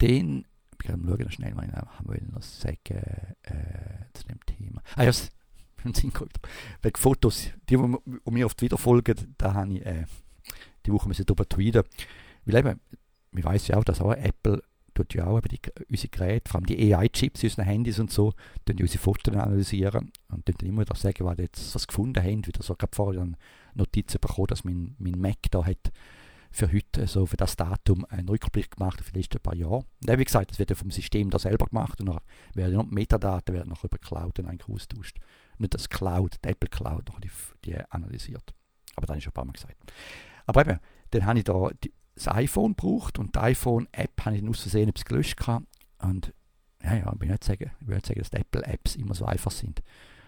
[0.00, 0.46] Den
[0.80, 2.98] ich kann schauen, schnell, was ich noch noch sagen
[3.42, 4.82] äh, zu dem Thema.
[4.96, 5.12] Ah ja,
[6.82, 10.06] wegen Fotos, die, die mir oft wieder folgen, da habe ich äh,
[10.86, 11.82] die Woche müssen darüber tweeten.
[12.44, 12.80] Weil eben,
[13.32, 14.62] wir wissen ja auch, dass auch Apple
[14.94, 18.32] tut ja auch die, unsere Geräte, vor allem die AI-Chips in unseren Handys und so,
[18.64, 22.46] tun unsere Fotos analysieren und dann immer wieder sagen, was jetzt was gefunden haben.
[22.46, 23.36] Wieder so, habe vorher eine
[23.74, 25.92] Notiz bekommen, dass mein, mein Mac da hat
[26.50, 29.84] für heute, so für das Datum, einen Rückblick gemacht auf die letzten paar Jahre.
[30.06, 32.20] Und wie gesagt, das wird ja vom System da selber gemacht und dann
[32.54, 35.18] werden noch Metadaten werden noch über Cloud dann eigentlich austauscht.
[35.58, 37.30] Nicht das Cloud, die Apple Cloud, noch die,
[37.64, 38.54] die analysiert.
[38.96, 39.76] Aber habe ich schon ein paar Mal gesagt.
[40.46, 40.78] Aber eben,
[41.10, 44.60] dann habe ich da die, das iPhone gebraucht und die iPhone-App habe ich dann aus
[44.60, 45.66] Versehen etwas gelöscht gehabt.
[46.00, 46.32] Und
[46.82, 49.50] ja, ja, ich will nicht sagen, ich will nicht sagen dass Apple-Apps immer so einfach
[49.50, 49.82] sind.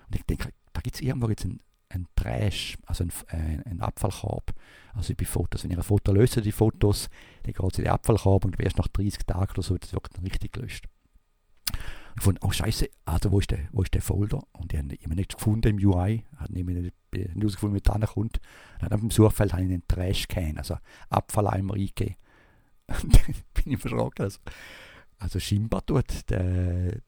[0.08, 3.80] Und ich denke, da gibt es irgendwo jetzt einen ein Trash, also ein, äh, ein
[3.80, 4.54] Abfallkorb.
[4.94, 7.10] Also bei Fotos, wenn ihr ein Foto löst, die Fotos,
[7.42, 9.92] dann geht es in den Abfallkorb und erst nach 30 Tagen oder so wird es
[9.92, 10.86] wirklich richtig gelöscht.
[12.14, 14.42] Und von, oh Scheiße, also wo ist der, wo ist der Folder?
[14.52, 18.40] Und ich habe ihn nicht gefunden im UI, hat nicht, nicht herausgefunden, wie der kommt.
[18.80, 20.76] Dann auf dem Suchfeld habe ich einen Trash-Can, also
[21.08, 22.16] Abfalleimer eingegeben.
[22.88, 24.24] Und dann bin ich verschrocken.
[24.24, 24.38] Also,
[25.18, 27.00] also scheinbar tut der,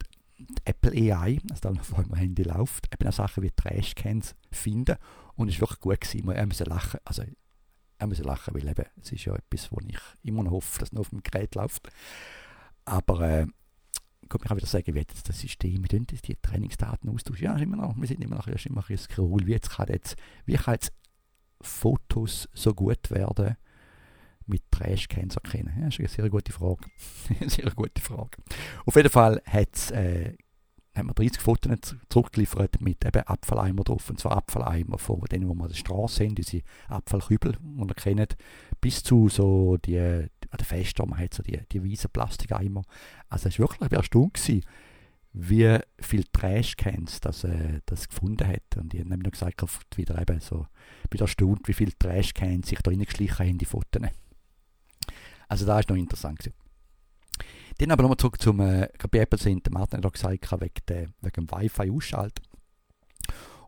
[0.65, 4.97] Apple AI, also dann auf eurem Handy läuft, eben auch Sachen wie Trashcans finden
[5.37, 6.29] und es war wirklich gut gewesen.
[6.29, 7.23] Wir mussten lachen, also
[7.99, 10.89] wir müssen lachen, weil eben, es ist ja etwas, wo ich immer noch hoffe, dass
[10.89, 11.89] es noch auf dem Gerät läuft.
[12.85, 13.47] Aber äh,
[14.23, 17.45] ich kann wieder sagen, wie das System, wir die Trainingsdaten austauschen.
[17.45, 20.17] Ja, immer noch, wir sind immer noch, immer noch ein Scroll, wie jetzt kann jetzt,
[20.47, 20.93] wie kann jetzt
[21.61, 23.57] Fotos so gut werden,
[24.53, 25.73] mit Trashcans erkennen?
[25.79, 26.85] Ja, das ist eine sehr gute Frage.
[27.41, 28.39] eine sehr gute Frage.
[28.87, 30.35] Auf jeden Fall hat's, äh,
[30.95, 34.11] haben wir 30 Fotos zurückgeliefert mit eben Abfalleimer drauf.
[34.11, 37.95] Und zwar Abfalleimer von denen, wo wir an der Straße haben, diese Abfallkübel, die ihr
[37.95, 38.37] kennt,
[38.81, 42.83] bis zu so die, an der Feste, man hat so die, die weißen Plastikeimer.
[43.29, 44.65] Also es war wirklich erstaunt gewesen,
[45.35, 48.77] wie viel Trashcans das, äh, das gefunden hat.
[48.77, 49.63] Und ich habe noch gesagt,
[49.97, 50.67] wieder eben so,
[51.09, 54.03] bin erstaunt, wie viele Trashcans sich da reingeschlichen haben in die Fotos.
[55.53, 56.55] Also da ist noch interessant gewesen.
[57.77, 61.09] Dann aber nochmal zurück zum, äh, bei Apple sind, Martin hat auch gesagt, wegen, der,
[61.21, 62.43] wegen dem Wi-Fi ausschalten.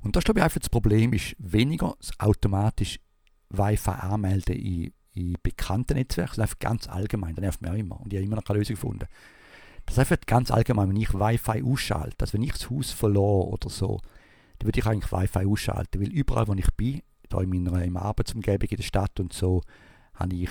[0.01, 3.01] Und das glaube ich einfach das Problem ist weniger das automatisch
[3.51, 7.77] Wi-Fi anmelden in, in bekannten Netzwerken, das ist einfach ganz allgemein, das nervt mich auch
[7.77, 8.01] immer.
[8.01, 9.07] Und ich habe immer noch keine Lösung gefunden.
[9.85, 13.69] Das ist ganz allgemein, wenn ich Wi-Fi ausschalte, also wenn ich das Haus verlor oder
[13.69, 14.01] so,
[14.59, 17.99] dann würde ich eigentlich Wi-Fi ausschalten, weil überall, wo ich bin, da in meiner im
[17.99, 19.61] Arbeitsumgebung in der Stadt und so,
[20.15, 20.51] habe ich,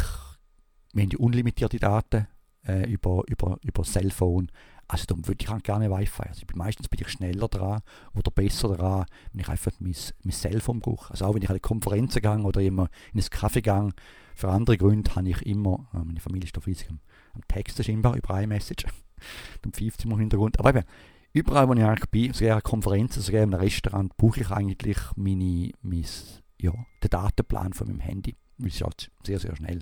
[0.93, 2.27] wir haben unlimitierte Daten
[2.65, 4.49] äh, über, über, über Cellphone.
[4.87, 6.23] Also darum würde ich auch gerne Wi-Fi.
[6.23, 7.81] Also bin meistens bin ich schneller dran
[8.13, 11.11] oder besser dran, wenn ich einfach mein, mein Cellphone brauche.
[11.11, 13.89] Also auch wenn ich an eine Konferenz gehe oder immer in einen Kaffee gehe,
[14.35, 16.99] für andere Gründe habe ich immer, äh, meine Familie ist da riesig am,
[17.33, 18.85] am Texten scheinbar über iMessage,
[19.61, 20.59] dann pfeift sie im Hintergrund.
[20.59, 20.83] Aber eben,
[21.33, 24.97] überall wo ich eigentlich bin, sogar an Konferenzen, sogar in einem Restaurant, brauche ich eigentlich
[25.15, 26.05] meine, mein,
[26.59, 28.35] ja, den Datenplan von meinem Handy.
[28.57, 29.79] Das ist auch sehr, sehr schnell.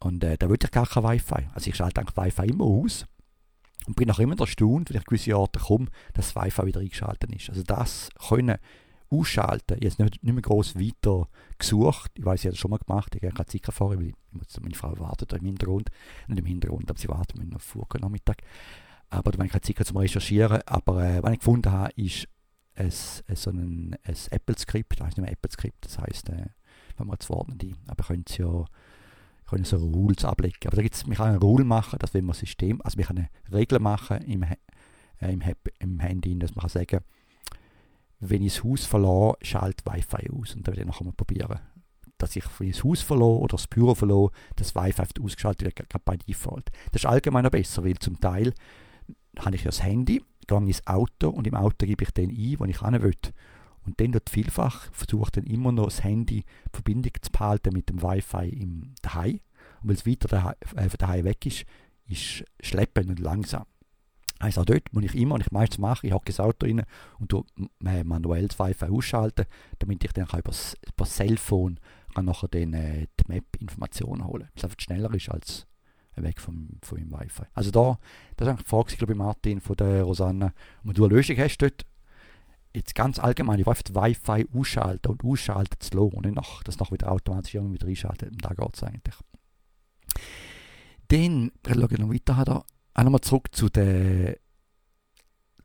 [0.00, 1.48] Und äh, da würde ich gar kein Wi-Fi.
[1.54, 3.06] Also ich schalte eigentlich Wi-Fi immer aus
[3.86, 7.34] und bin auch immer erstaunt, wenn ich gewisse Orte komme, dass das Wi-Fi wieder eingeschaltet
[7.34, 7.50] ist.
[7.50, 8.58] Also das können
[9.10, 12.12] ausschalten, ich habe nicht, nicht mehr groß weiter gesucht.
[12.14, 14.12] Ich weiß, ich habe das schon mal gemacht, ich habe keine Zeit vorher, weil
[14.60, 15.90] meine Frau wartet im Hintergrund,
[16.26, 18.42] nicht im Hintergrund, aber sie wartet mit einer Furke Nachmittag.
[19.10, 20.60] Aber da habe ich keine Zeit zum Recherchieren.
[20.66, 22.28] Aber äh, was ich gefunden habe, ist
[22.74, 22.92] ein,
[23.26, 26.46] ein, so ein, ein Apple-Skript, das heißt nicht mehr Apple-Skript, das heißt, äh,
[26.98, 28.64] wenn man das Wort nicht aber können Sie ja
[29.48, 30.56] können so Rules ablegen.
[30.66, 33.06] Aber da gibt es, man kann eine Rule machen, dass wenn man System, also man
[33.06, 34.56] kann eine Regel machen im, äh,
[35.20, 35.42] im,
[35.78, 37.00] im Handy, dass man kann sagen,
[38.20, 40.54] wenn ich das Haus verlasse, schalte Wi-Fi aus.
[40.54, 41.60] Und dann werde ich nachher mal probieren,
[42.18, 45.88] dass ich wenn ich das Haus verlasse oder das Büro verlasse, das Wi-Fi ausgeschaltet wird,
[45.88, 46.70] gerade bei Default.
[46.92, 48.52] Das ist allgemein noch besser, weil zum Teil
[49.38, 52.58] habe ich ja das Handy, gehe ins Auto und im Auto gebe ich den ein,
[52.58, 53.14] wo ich hin will.
[53.88, 58.02] Und dann dort vielfach versucht dann immer noch das Handy Verbindung zu behalten mit dem
[58.02, 59.40] Wi-Fi im Daheim.
[59.80, 61.64] Und weil es weiter daheim, äh, daheim weg ist,
[62.06, 63.64] ist schleppen und langsam.
[64.40, 66.84] Also auch dort muss ich immer, und ich meistens mache, ich hocke das Auto rein
[67.18, 67.44] und tue
[67.80, 69.46] manuell das Wi-Fi ausschalten,
[69.78, 71.80] damit ich dann über das, Cellphone
[72.14, 74.50] kann nachher dann, äh, die Map-Informationen holen kann.
[74.50, 75.66] Weil es einfach schneller ist als
[76.16, 77.44] weg vom, meinem Wi-Fi.
[77.54, 77.98] Also da,
[78.36, 80.52] das ist eigentlich die Frage, glaube ich, Martin von der Rosanna.
[80.84, 81.86] Und du eine Lösung hast dort,
[82.78, 86.78] jetzt ganz allgemein, ich will einfach Wi-Fi ausschalten und ausschalten zu lassen nicht nach, das
[86.78, 88.30] noch wieder automatisch irgendwie wieder einschalten.
[88.30, 89.16] Und da geht es eigentlich.
[91.08, 92.64] Dann, ich schaue noch weiter, da,
[92.94, 94.38] auch nochmal zurück zu der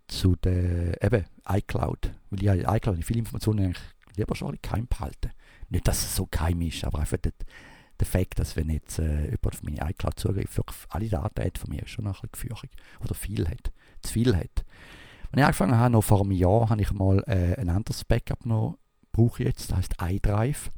[0.08, 2.12] zu der eben iCloud.
[2.30, 3.84] Weil ich iCloud viele Informationen eigentlich
[4.16, 5.32] lieber schon geheim behalten.
[5.70, 7.34] Nicht, dass es so geheim ist, aber einfach der,
[8.00, 11.58] der Fakt, dass wenn jetzt äh, jemand auf meine iCloud Zugriff auf alle Daten hat
[11.58, 12.72] von mir, schon ein bisschen gefährlich.
[13.00, 13.72] Oder viel hat.
[14.02, 14.66] Zu viel hat.
[15.34, 18.46] Als ich angefangen habe, noch vor einem Jahr, habe ich mal äh, ein anderes Backup
[18.46, 18.78] noch
[19.12, 20.70] brauche jetzt, das heißt iDrive.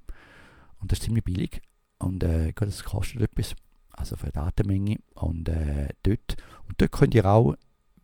[0.80, 1.62] Und das ist ziemlich billig.
[1.98, 3.56] Und äh, das kostet etwas,
[3.92, 5.00] also für eine Datenmenge.
[5.16, 6.38] Und äh, dort,
[6.70, 7.56] und dort könnt ihr auch,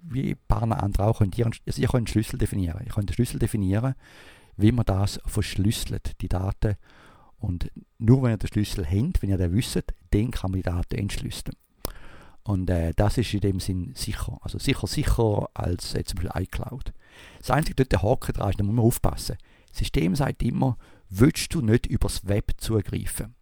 [0.01, 2.81] wie ein paar andere auch, könnt ihr, also ihr könnt einen Schlüssel definieren.
[2.83, 3.95] Ihr könnt einen Schlüssel definieren,
[4.57, 6.75] wie man das verschlüsselt, die Daten.
[7.37, 10.63] Und nur wenn ihr den Schlüssel habt, wenn ihr den wisst, dann kann man die
[10.63, 11.55] Daten entschlüsseln.
[12.43, 14.39] Und äh, das ist in dem Sinn sicher.
[14.41, 16.93] Also sicher, sicher als äh, zum Beispiel iCloud.
[17.39, 19.37] Das Einzige, dort der Haken dran ist, da muss man aufpassen.
[19.69, 20.77] Das System sagt immer,
[21.09, 23.35] willst du nicht übers Web zugreifen?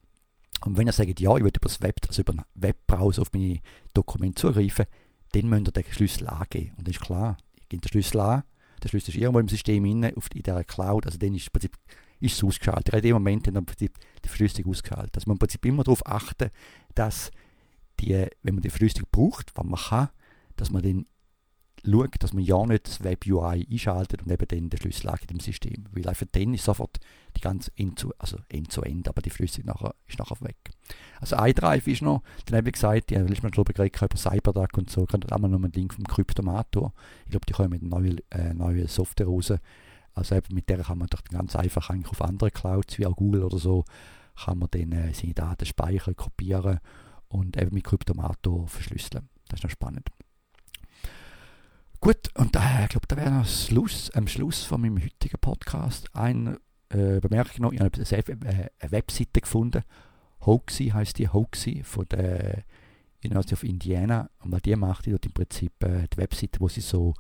[0.66, 3.60] Und wenn ihr sagt, ja, ich will übers Web, also über einen Webbrowser auf meine
[3.94, 4.86] Dokumente zugreifen,
[5.32, 6.74] dann müsst ihr den Schlüssel angeben.
[6.78, 8.44] Und das ist klar, ich gebe den Schlüssel an,
[8.84, 11.52] der Schlüssel ist irgendwo im System inne, auf, in dieser Cloud, also dann ist im
[11.52, 11.78] Prinzip
[12.20, 12.94] ist es ausgeschaltet.
[12.94, 15.16] In dem Moment dann im Prinzip die Verschlüsselung ausgeschaltet.
[15.16, 16.50] Also man im Prinzip immer darauf achten,
[16.96, 17.32] dass
[18.00, 20.10] die, wenn man die Verschlüsselung braucht, was man kann,
[20.56, 21.06] dass man dann
[21.86, 25.40] schaut, dass man ja nicht das Web-UI einschaltet und eben dann den Schlüssel in dem
[25.40, 25.86] System.
[25.92, 27.00] Weil einfach dann ist sofort
[27.38, 30.58] die ganze End zu, also End zu End, aber die Verschlüsselung nachher, ist nachher weg.
[31.20, 34.78] Also iDrive ist noch, dann habe ich gesagt, ja, ist man glaube ich über Cyberduck
[34.78, 36.94] und so, kann auch mal noch einen Link vom Kryptomator.
[37.26, 39.54] Ich glaube, die kommen mit neuen äh, neue Software raus.
[40.14, 43.16] Also eben mit der kann man doch ganz einfach eigentlich auf andere Clouds wie auch
[43.16, 43.86] Google oder so,
[44.36, 46.80] kann man dann äh, seine Daten speichern, kopieren
[47.30, 49.30] und eben mit Kryptomato verschlüsseln.
[49.48, 50.10] Das ist noch spannend.
[52.02, 56.16] Gut, und äh, ich glaube, da wäre noch Schluss, am Schluss von meinem heutigen Podcast
[56.16, 56.58] ein
[56.90, 57.72] äh, Bemerkung noch.
[57.74, 59.84] Ich habe eine, eine Webseite gefunden.
[60.46, 62.64] Hoaxy heißt die, Hoaxy von der
[63.24, 64.30] University of Indiana.
[64.40, 67.14] Und was die macht, die dort im Prinzip äh, die Webseite, wo sie so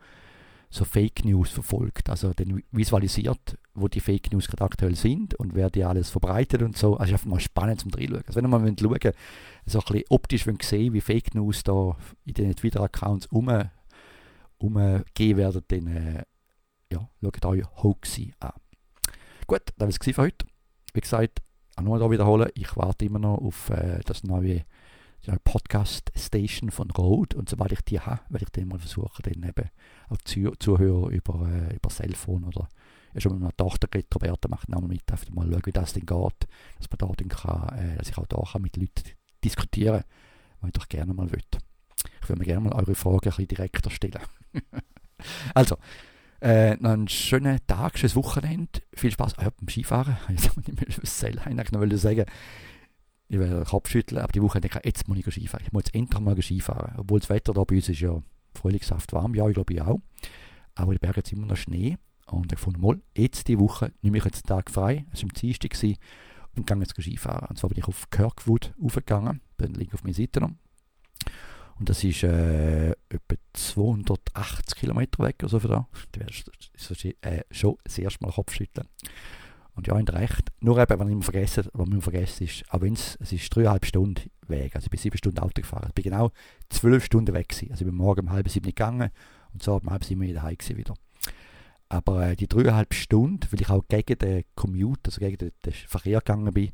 [0.69, 2.09] so Fake News verfolgt.
[2.09, 6.61] Also dann visualisiert, wo die Fake News gerade aktuell sind und wer die alles verbreitet
[6.61, 6.97] und so.
[6.97, 8.23] Also ist einfach mal spannend zum Reinschauen.
[8.25, 9.13] Also wenn ihr mal schauen
[9.65, 13.49] so ein bisschen optisch sehen, wie Fake News da in den Twitter-Accounts um,
[14.57, 16.23] umgehen werden, dann äh,
[16.91, 18.53] ja, schaut euch Hoaxy an.
[19.47, 20.45] Gut, das war es für heute.
[20.93, 21.41] Wie gesagt,
[21.75, 24.63] auch nur da wiederholen, ich warte immer noch auf äh, das neue
[25.27, 29.49] eine Podcast-Station von Rode und sobald ich die habe, werde ich dann mal versuchen, dann
[29.49, 29.69] eben
[30.09, 32.67] auch Zuh Zuhörer über, äh, über Cellphone oder
[33.13, 35.93] ja, schon mit meiner Tochter geredet, Roberta macht auch mit, einfach mal schauen, wie das
[35.93, 39.03] denn geht, dass man da dann kann, äh, dass ich auch da kann mit Leuten
[39.43, 40.09] diskutieren kann,
[40.61, 41.43] was ich doch gerne mal will.
[42.21, 44.19] Ich würde mir gerne mal eure Fragen ein bisschen direkter stellen.
[45.53, 45.77] also,
[46.41, 48.81] äh, noch einen schönen Tag, schönes Wochenende.
[48.93, 50.17] Viel Spaß ja, beim Skifahren.
[50.27, 52.25] Habe ich mir das eigentlich noch sagen
[53.29, 55.63] ich will den Kopf schütteln, aber die Woche denke ich, jetzt muss ich Skifahren.
[55.65, 56.95] Ich muss jetzt endlich mal Skifahren.
[56.97, 58.21] Obwohl das Wetter da bei uns ist ja
[58.55, 59.99] frühlingshaft warm, ja, ich glaube ich auch.
[60.73, 61.97] Aber die Berge sind immer noch Schnee.
[62.31, 65.05] Und ich fand mal, jetzt die Woche nehme ich jetzt den Tag frei.
[65.11, 65.75] Es war am Dienstag
[66.55, 67.47] und gehe jetzt Skifahren.
[67.49, 70.51] Und zwar bin ich auf Kirkwood aufgegangen, bin liege auf meiner Seite noch.
[71.79, 75.87] Und das ist äh, etwa 280 Kilometer weg oder so da.
[76.11, 78.87] Das ist äh, schon das erste Mal Kopfschütteln.
[79.75, 80.49] Und ja, in recht.
[80.59, 83.85] Nur eben, wenn ich vergessen, was man vergessen ist, auch wenn es, es ist dreieinhalb
[83.85, 85.85] Stunden Weg, also ich bin sieben Stunden Auto gefahren.
[85.87, 86.31] Ich bin genau
[86.69, 87.71] zwölf Stunden weg gewesen.
[87.71, 89.09] Also ich bin morgen um halb sieben gegangen
[89.53, 90.95] und so um halb sieben wieder heim wieder.
[91.89, 95.73] Aber äh, die dreieinhalb Stunden, weil ich auch gegen den Commute, also gegen den, den
[95.73, 96.71] Verkehr gegangen bin,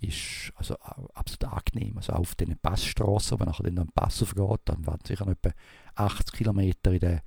[0.00, 0.76] ist also
[1.14, 1.96] absolut angenehm.
[1.96, 5.52] Also auf den Passstraßen, wenn nachher dann ein Pass aufgeht, dann waren sicher noch etwa
[5.94, 7.20] 80 Kilometer in den,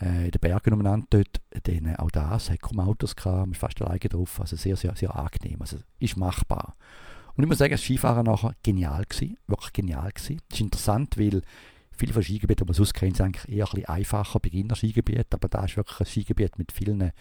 [0.00, 1.40] äh, in den Bergen umeinander dort.
[1.64, 4.40] Dann, äh, auch das hat kaum Autos gehabt, man ist fast alleine drauf.
[4.40, 5.60] Also sehr, sehr, sehr angenehm.
[5.60, 6.76] Also ist machbar.
[7.34, 10.40] Und ich muss sagen, das Skifahren nachher genial gewesen, wirklich genial gewesen.
[10.48, 11.40] Das ist interessant, weil
[12.02, 15.48] viele von Skigebieten, die man sonst kennt, sind eigentlich eher ein bisschen einfacher Beginner-Skigebiet, aber
[15.48, 17.12] da ist wirklich ein Skigebiet mit vielen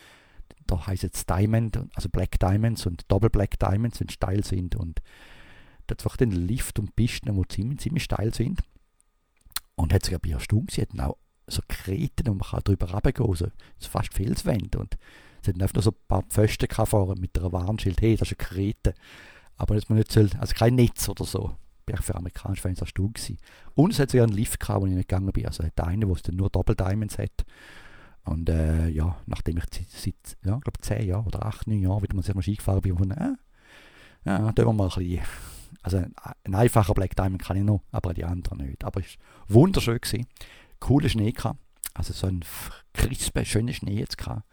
[0.68, 4.76] da heißt es Diamond, also Black Diamonds und Double Black Diamonds, wenn steil sind.
[4.76, 5.02] Und
[5.90, 8.62] hat einfach den Lift und Pisten, die ziemlich, ziemlich steil sind.
[9.76, 11.18] Und hat sich aber erstaunt, sie hatten auch
[11.48, 14.80] so Kreten und man kann drüber runtergehen, so, so fast Felswände.
[14.80, 14.98] Und
[15.42, 18.48] sie hatten einfach so ein paar Pfosten fahren mit einem Warnschild, hey, das ist eine
[18.48, 18.94] Krete.
[19.58, 21.56] Aber dass man nicht soll, also kein Netz oder so.
[21.94, 23.38] Ich für amerikanische Fans erstaunt gewesen.
[23.76, 25.46] Und es hat sogar einen Lift gehabt, wo ich nicht gegangen bin.
[25.46, 27.46] Also hat einen, wo es dann nur Double Diamonds hat.
[28.24, 32.16] Und äh, ja, nachdem ich seit, ja, glaube zehn Jahren oder acht, neun Jahren wieder
[32.16, 33.36] mal sehr Ski gefahren bin, und äh,
[34.26, 35.22] ja, da wir mal ein bisschen,
[35.82, 35.98] also
[36.44, 38.84] ein einfacher Black Diamond kann ich noch, aber die anderen nicht.
[38.84, 40.28] Aber es war wunderschön gewesen.
[40.80, 41.60] Cooler Schnee gehabt.
[41.94, 42.44] Also so ein
[42.94, 44.44] crisper, schöner Schnee jetzt gehabt.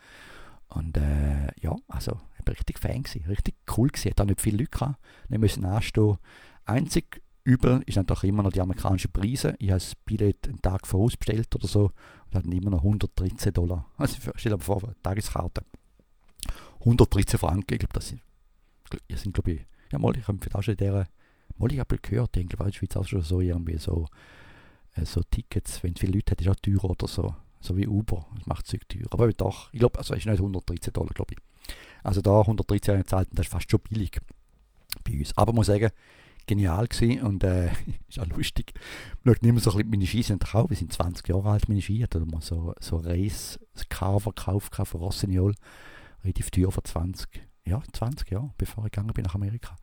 [0.68, 4.10] Und äh, ja, also ich bin richtig Fan gewesen, richtig cool gewesen.
[4.10, 4.98] Hat auch nicht viele Leute gehabt.
[5.28, 6.18] Wir müssen anstehen.
[6.64, 9.54] Einzig übel ist natürlich immer noch die amerikanischen Preise.
[9.58, 11.92] Ich habe das Billett einen Tag vorausbestellt oder so
[12.26, 13.86] und hatten immer noch 113 Dollar.
[13.96, 15.62] Also stell dir vor, Tageskarte.
[16.80, 18.20] 113 Franken, ich glaube, das sind,
[19.08, 21.06] sind glaube ich, ja mal, ich habe auch schon dieser,
[21.56, 24.06] mal, ich habe gehört, ich glaube, in der Schweiz auch schon so irgendwie so,
[24.94, 27.34] äh, so Tickets, wenn viele Leute hat, ist auch teurer oder so.
[27.60, 29.06] So wie Uber, das macht es teuer.
[29.10, 31.74] Aber doch, ich glaube, also ist nicht 113 Dollar, glaube ich.
[32.04, 34.12] Also da 113 gezahlt, das ist fast schon billig
[35.02, 35.36] bei uns.
[35.36, 35.90] Aber ich muss sagen,
[36.48, 37.70] genial gewesen und äh,
[38.08, 38.72] ist auch lustig.
[39.22, 41.68] Man schaut immer so ein bisschen, meine Ski sind auch, wir sind 20 Jahre alt,
[41.68, 45.54] meine Ski, da mal so, so Race-Car verkauft von Rossignol,
[46.24, 47.28] relativ teuer vor 20,
[47.66, 49.76] ja, 20 Jahren, bevor ich gegangen bin nach Amerika.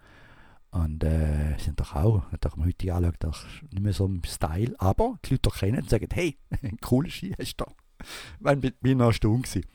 [0.71, 4.75] Und äh, sind doch auch, wenn man heute anschaut, doch nicht mehr so im Style,
[4.77, 7.71] aber die Leute kennen und sagen, hey, ein cooler Ski hast du da.
[8.41, 9.65] Weil ich bin noch Stunde gewesen.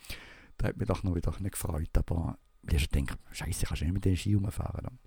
[0.59, 2.37] Da hat mich doch noch wieder nicht gefreut, aber
[2.71, 4.99] ich denke, scheiße, kannst du nicht mit den Ski rumfahren.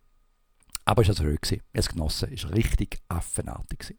[0.85, 2.29] Aber es war also habe es genossen.
[2.33, 3.79] Es war richtig affenartig.
[3.79, 3.97] Gewesen.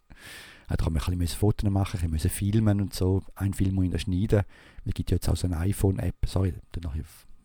[0.69, 3.23] Da konnte man ein bisschen Fotos machen, ich musste filmen und so.
[3.35, 4.43] Ein Film muss ich schneiden.
[4.85, 6.17] Es gibt ja jetzt auch so eine iPhone-App.
[6.27, 6.97] Sorry, dann noch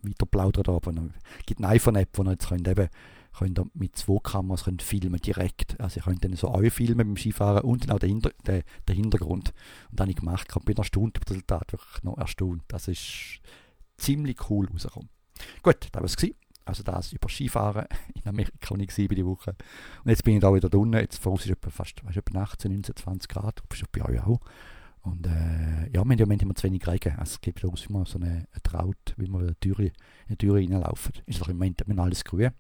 [0.02, 0.92] weiter plaudern da, aber
[1.40, 2.90] es gibt eine iPhone-App, wo ihr jetzt könnt eben
[3.38, 5.80] könnt mit zwei Kameras könnt filmen direkt.
[5.80, 8.64] Also ihr könnt dann so euch filmen beim Skifahren und dann auch den, Hinter den,
[8.88, 9.54] den Hintergrund.
[9.92, 10.48] Und das habe ich gemacht.
[10.56, 12.64] Ich bin erstaunt über das Resultat, wirklich noch erstaunt.
[12.68, 13.40] Das ist
[13.98, 15.10] ziemlich cool rausgekommen.
[15.62, 16.16] Gut, das war es.
[16.70, 19.56] Also das über Skifahren in Amerika, wo ich war die Woche.
[20.04, 20.98] Und jetzt bin ich da wieder unten.
[20.98, 23.62] Jetzt voraus ist etwa fast weißt, etwa 18, 19, 20 Grad.
[23.68, 24.40] Das ist bei euch auch.
[25.02, 27.16] Und äh, ja, wir haben Moment immer zu wenig Regen.
[27.18, 29.56] Also es gibt uns immer so eine, eine Traut, wie wir in
[30.30, 31.14] die Türe, reinlaufen.
[31.26, 32.52] Ist doch im Moment immer alles grün.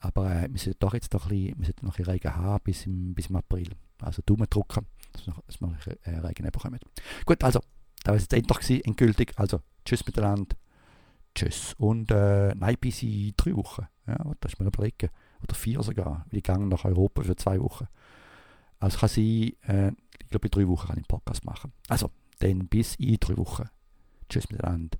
[0.00, 2.36] Aber äh, wir sollten doch jetzt noch ein bisschen, wir sollten noch ein bisschen Regen
[2.36, 3.70] haben bis im, bis im April.
[4.00, 6.78] Also Daumen drücken, dass wir, dass wir äh, Regen bekommen.
[7.24, 7.60] Gut, also,
[8.04, 9.32] das war jetzt endlich endgültig.
[9.36, 10.54] Also, tschüss miteinander.
[11.34, 11.74] Tschüss.
[11.78, 13.86] Und äh, nein, bis in drei Wochen.
[14.06, 15.10] Ja, das ist mir überlegen.
[15.42, 16.26] Oder vier sogar.
[16.30, 17.86] Ich gehe nach Europa für zwei Wochen.
[18.80, 21.72] Also kann sein, äh, ich glaube, in drei Wochen kann ich einen Podcast machen.
[21.88, 22.10] Also,
[22.40, 23.68] dann bis in drei Wochen.
[24.28, 24.98] Tschüss miteinander.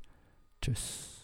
[0.61, 1.18] Tschüss.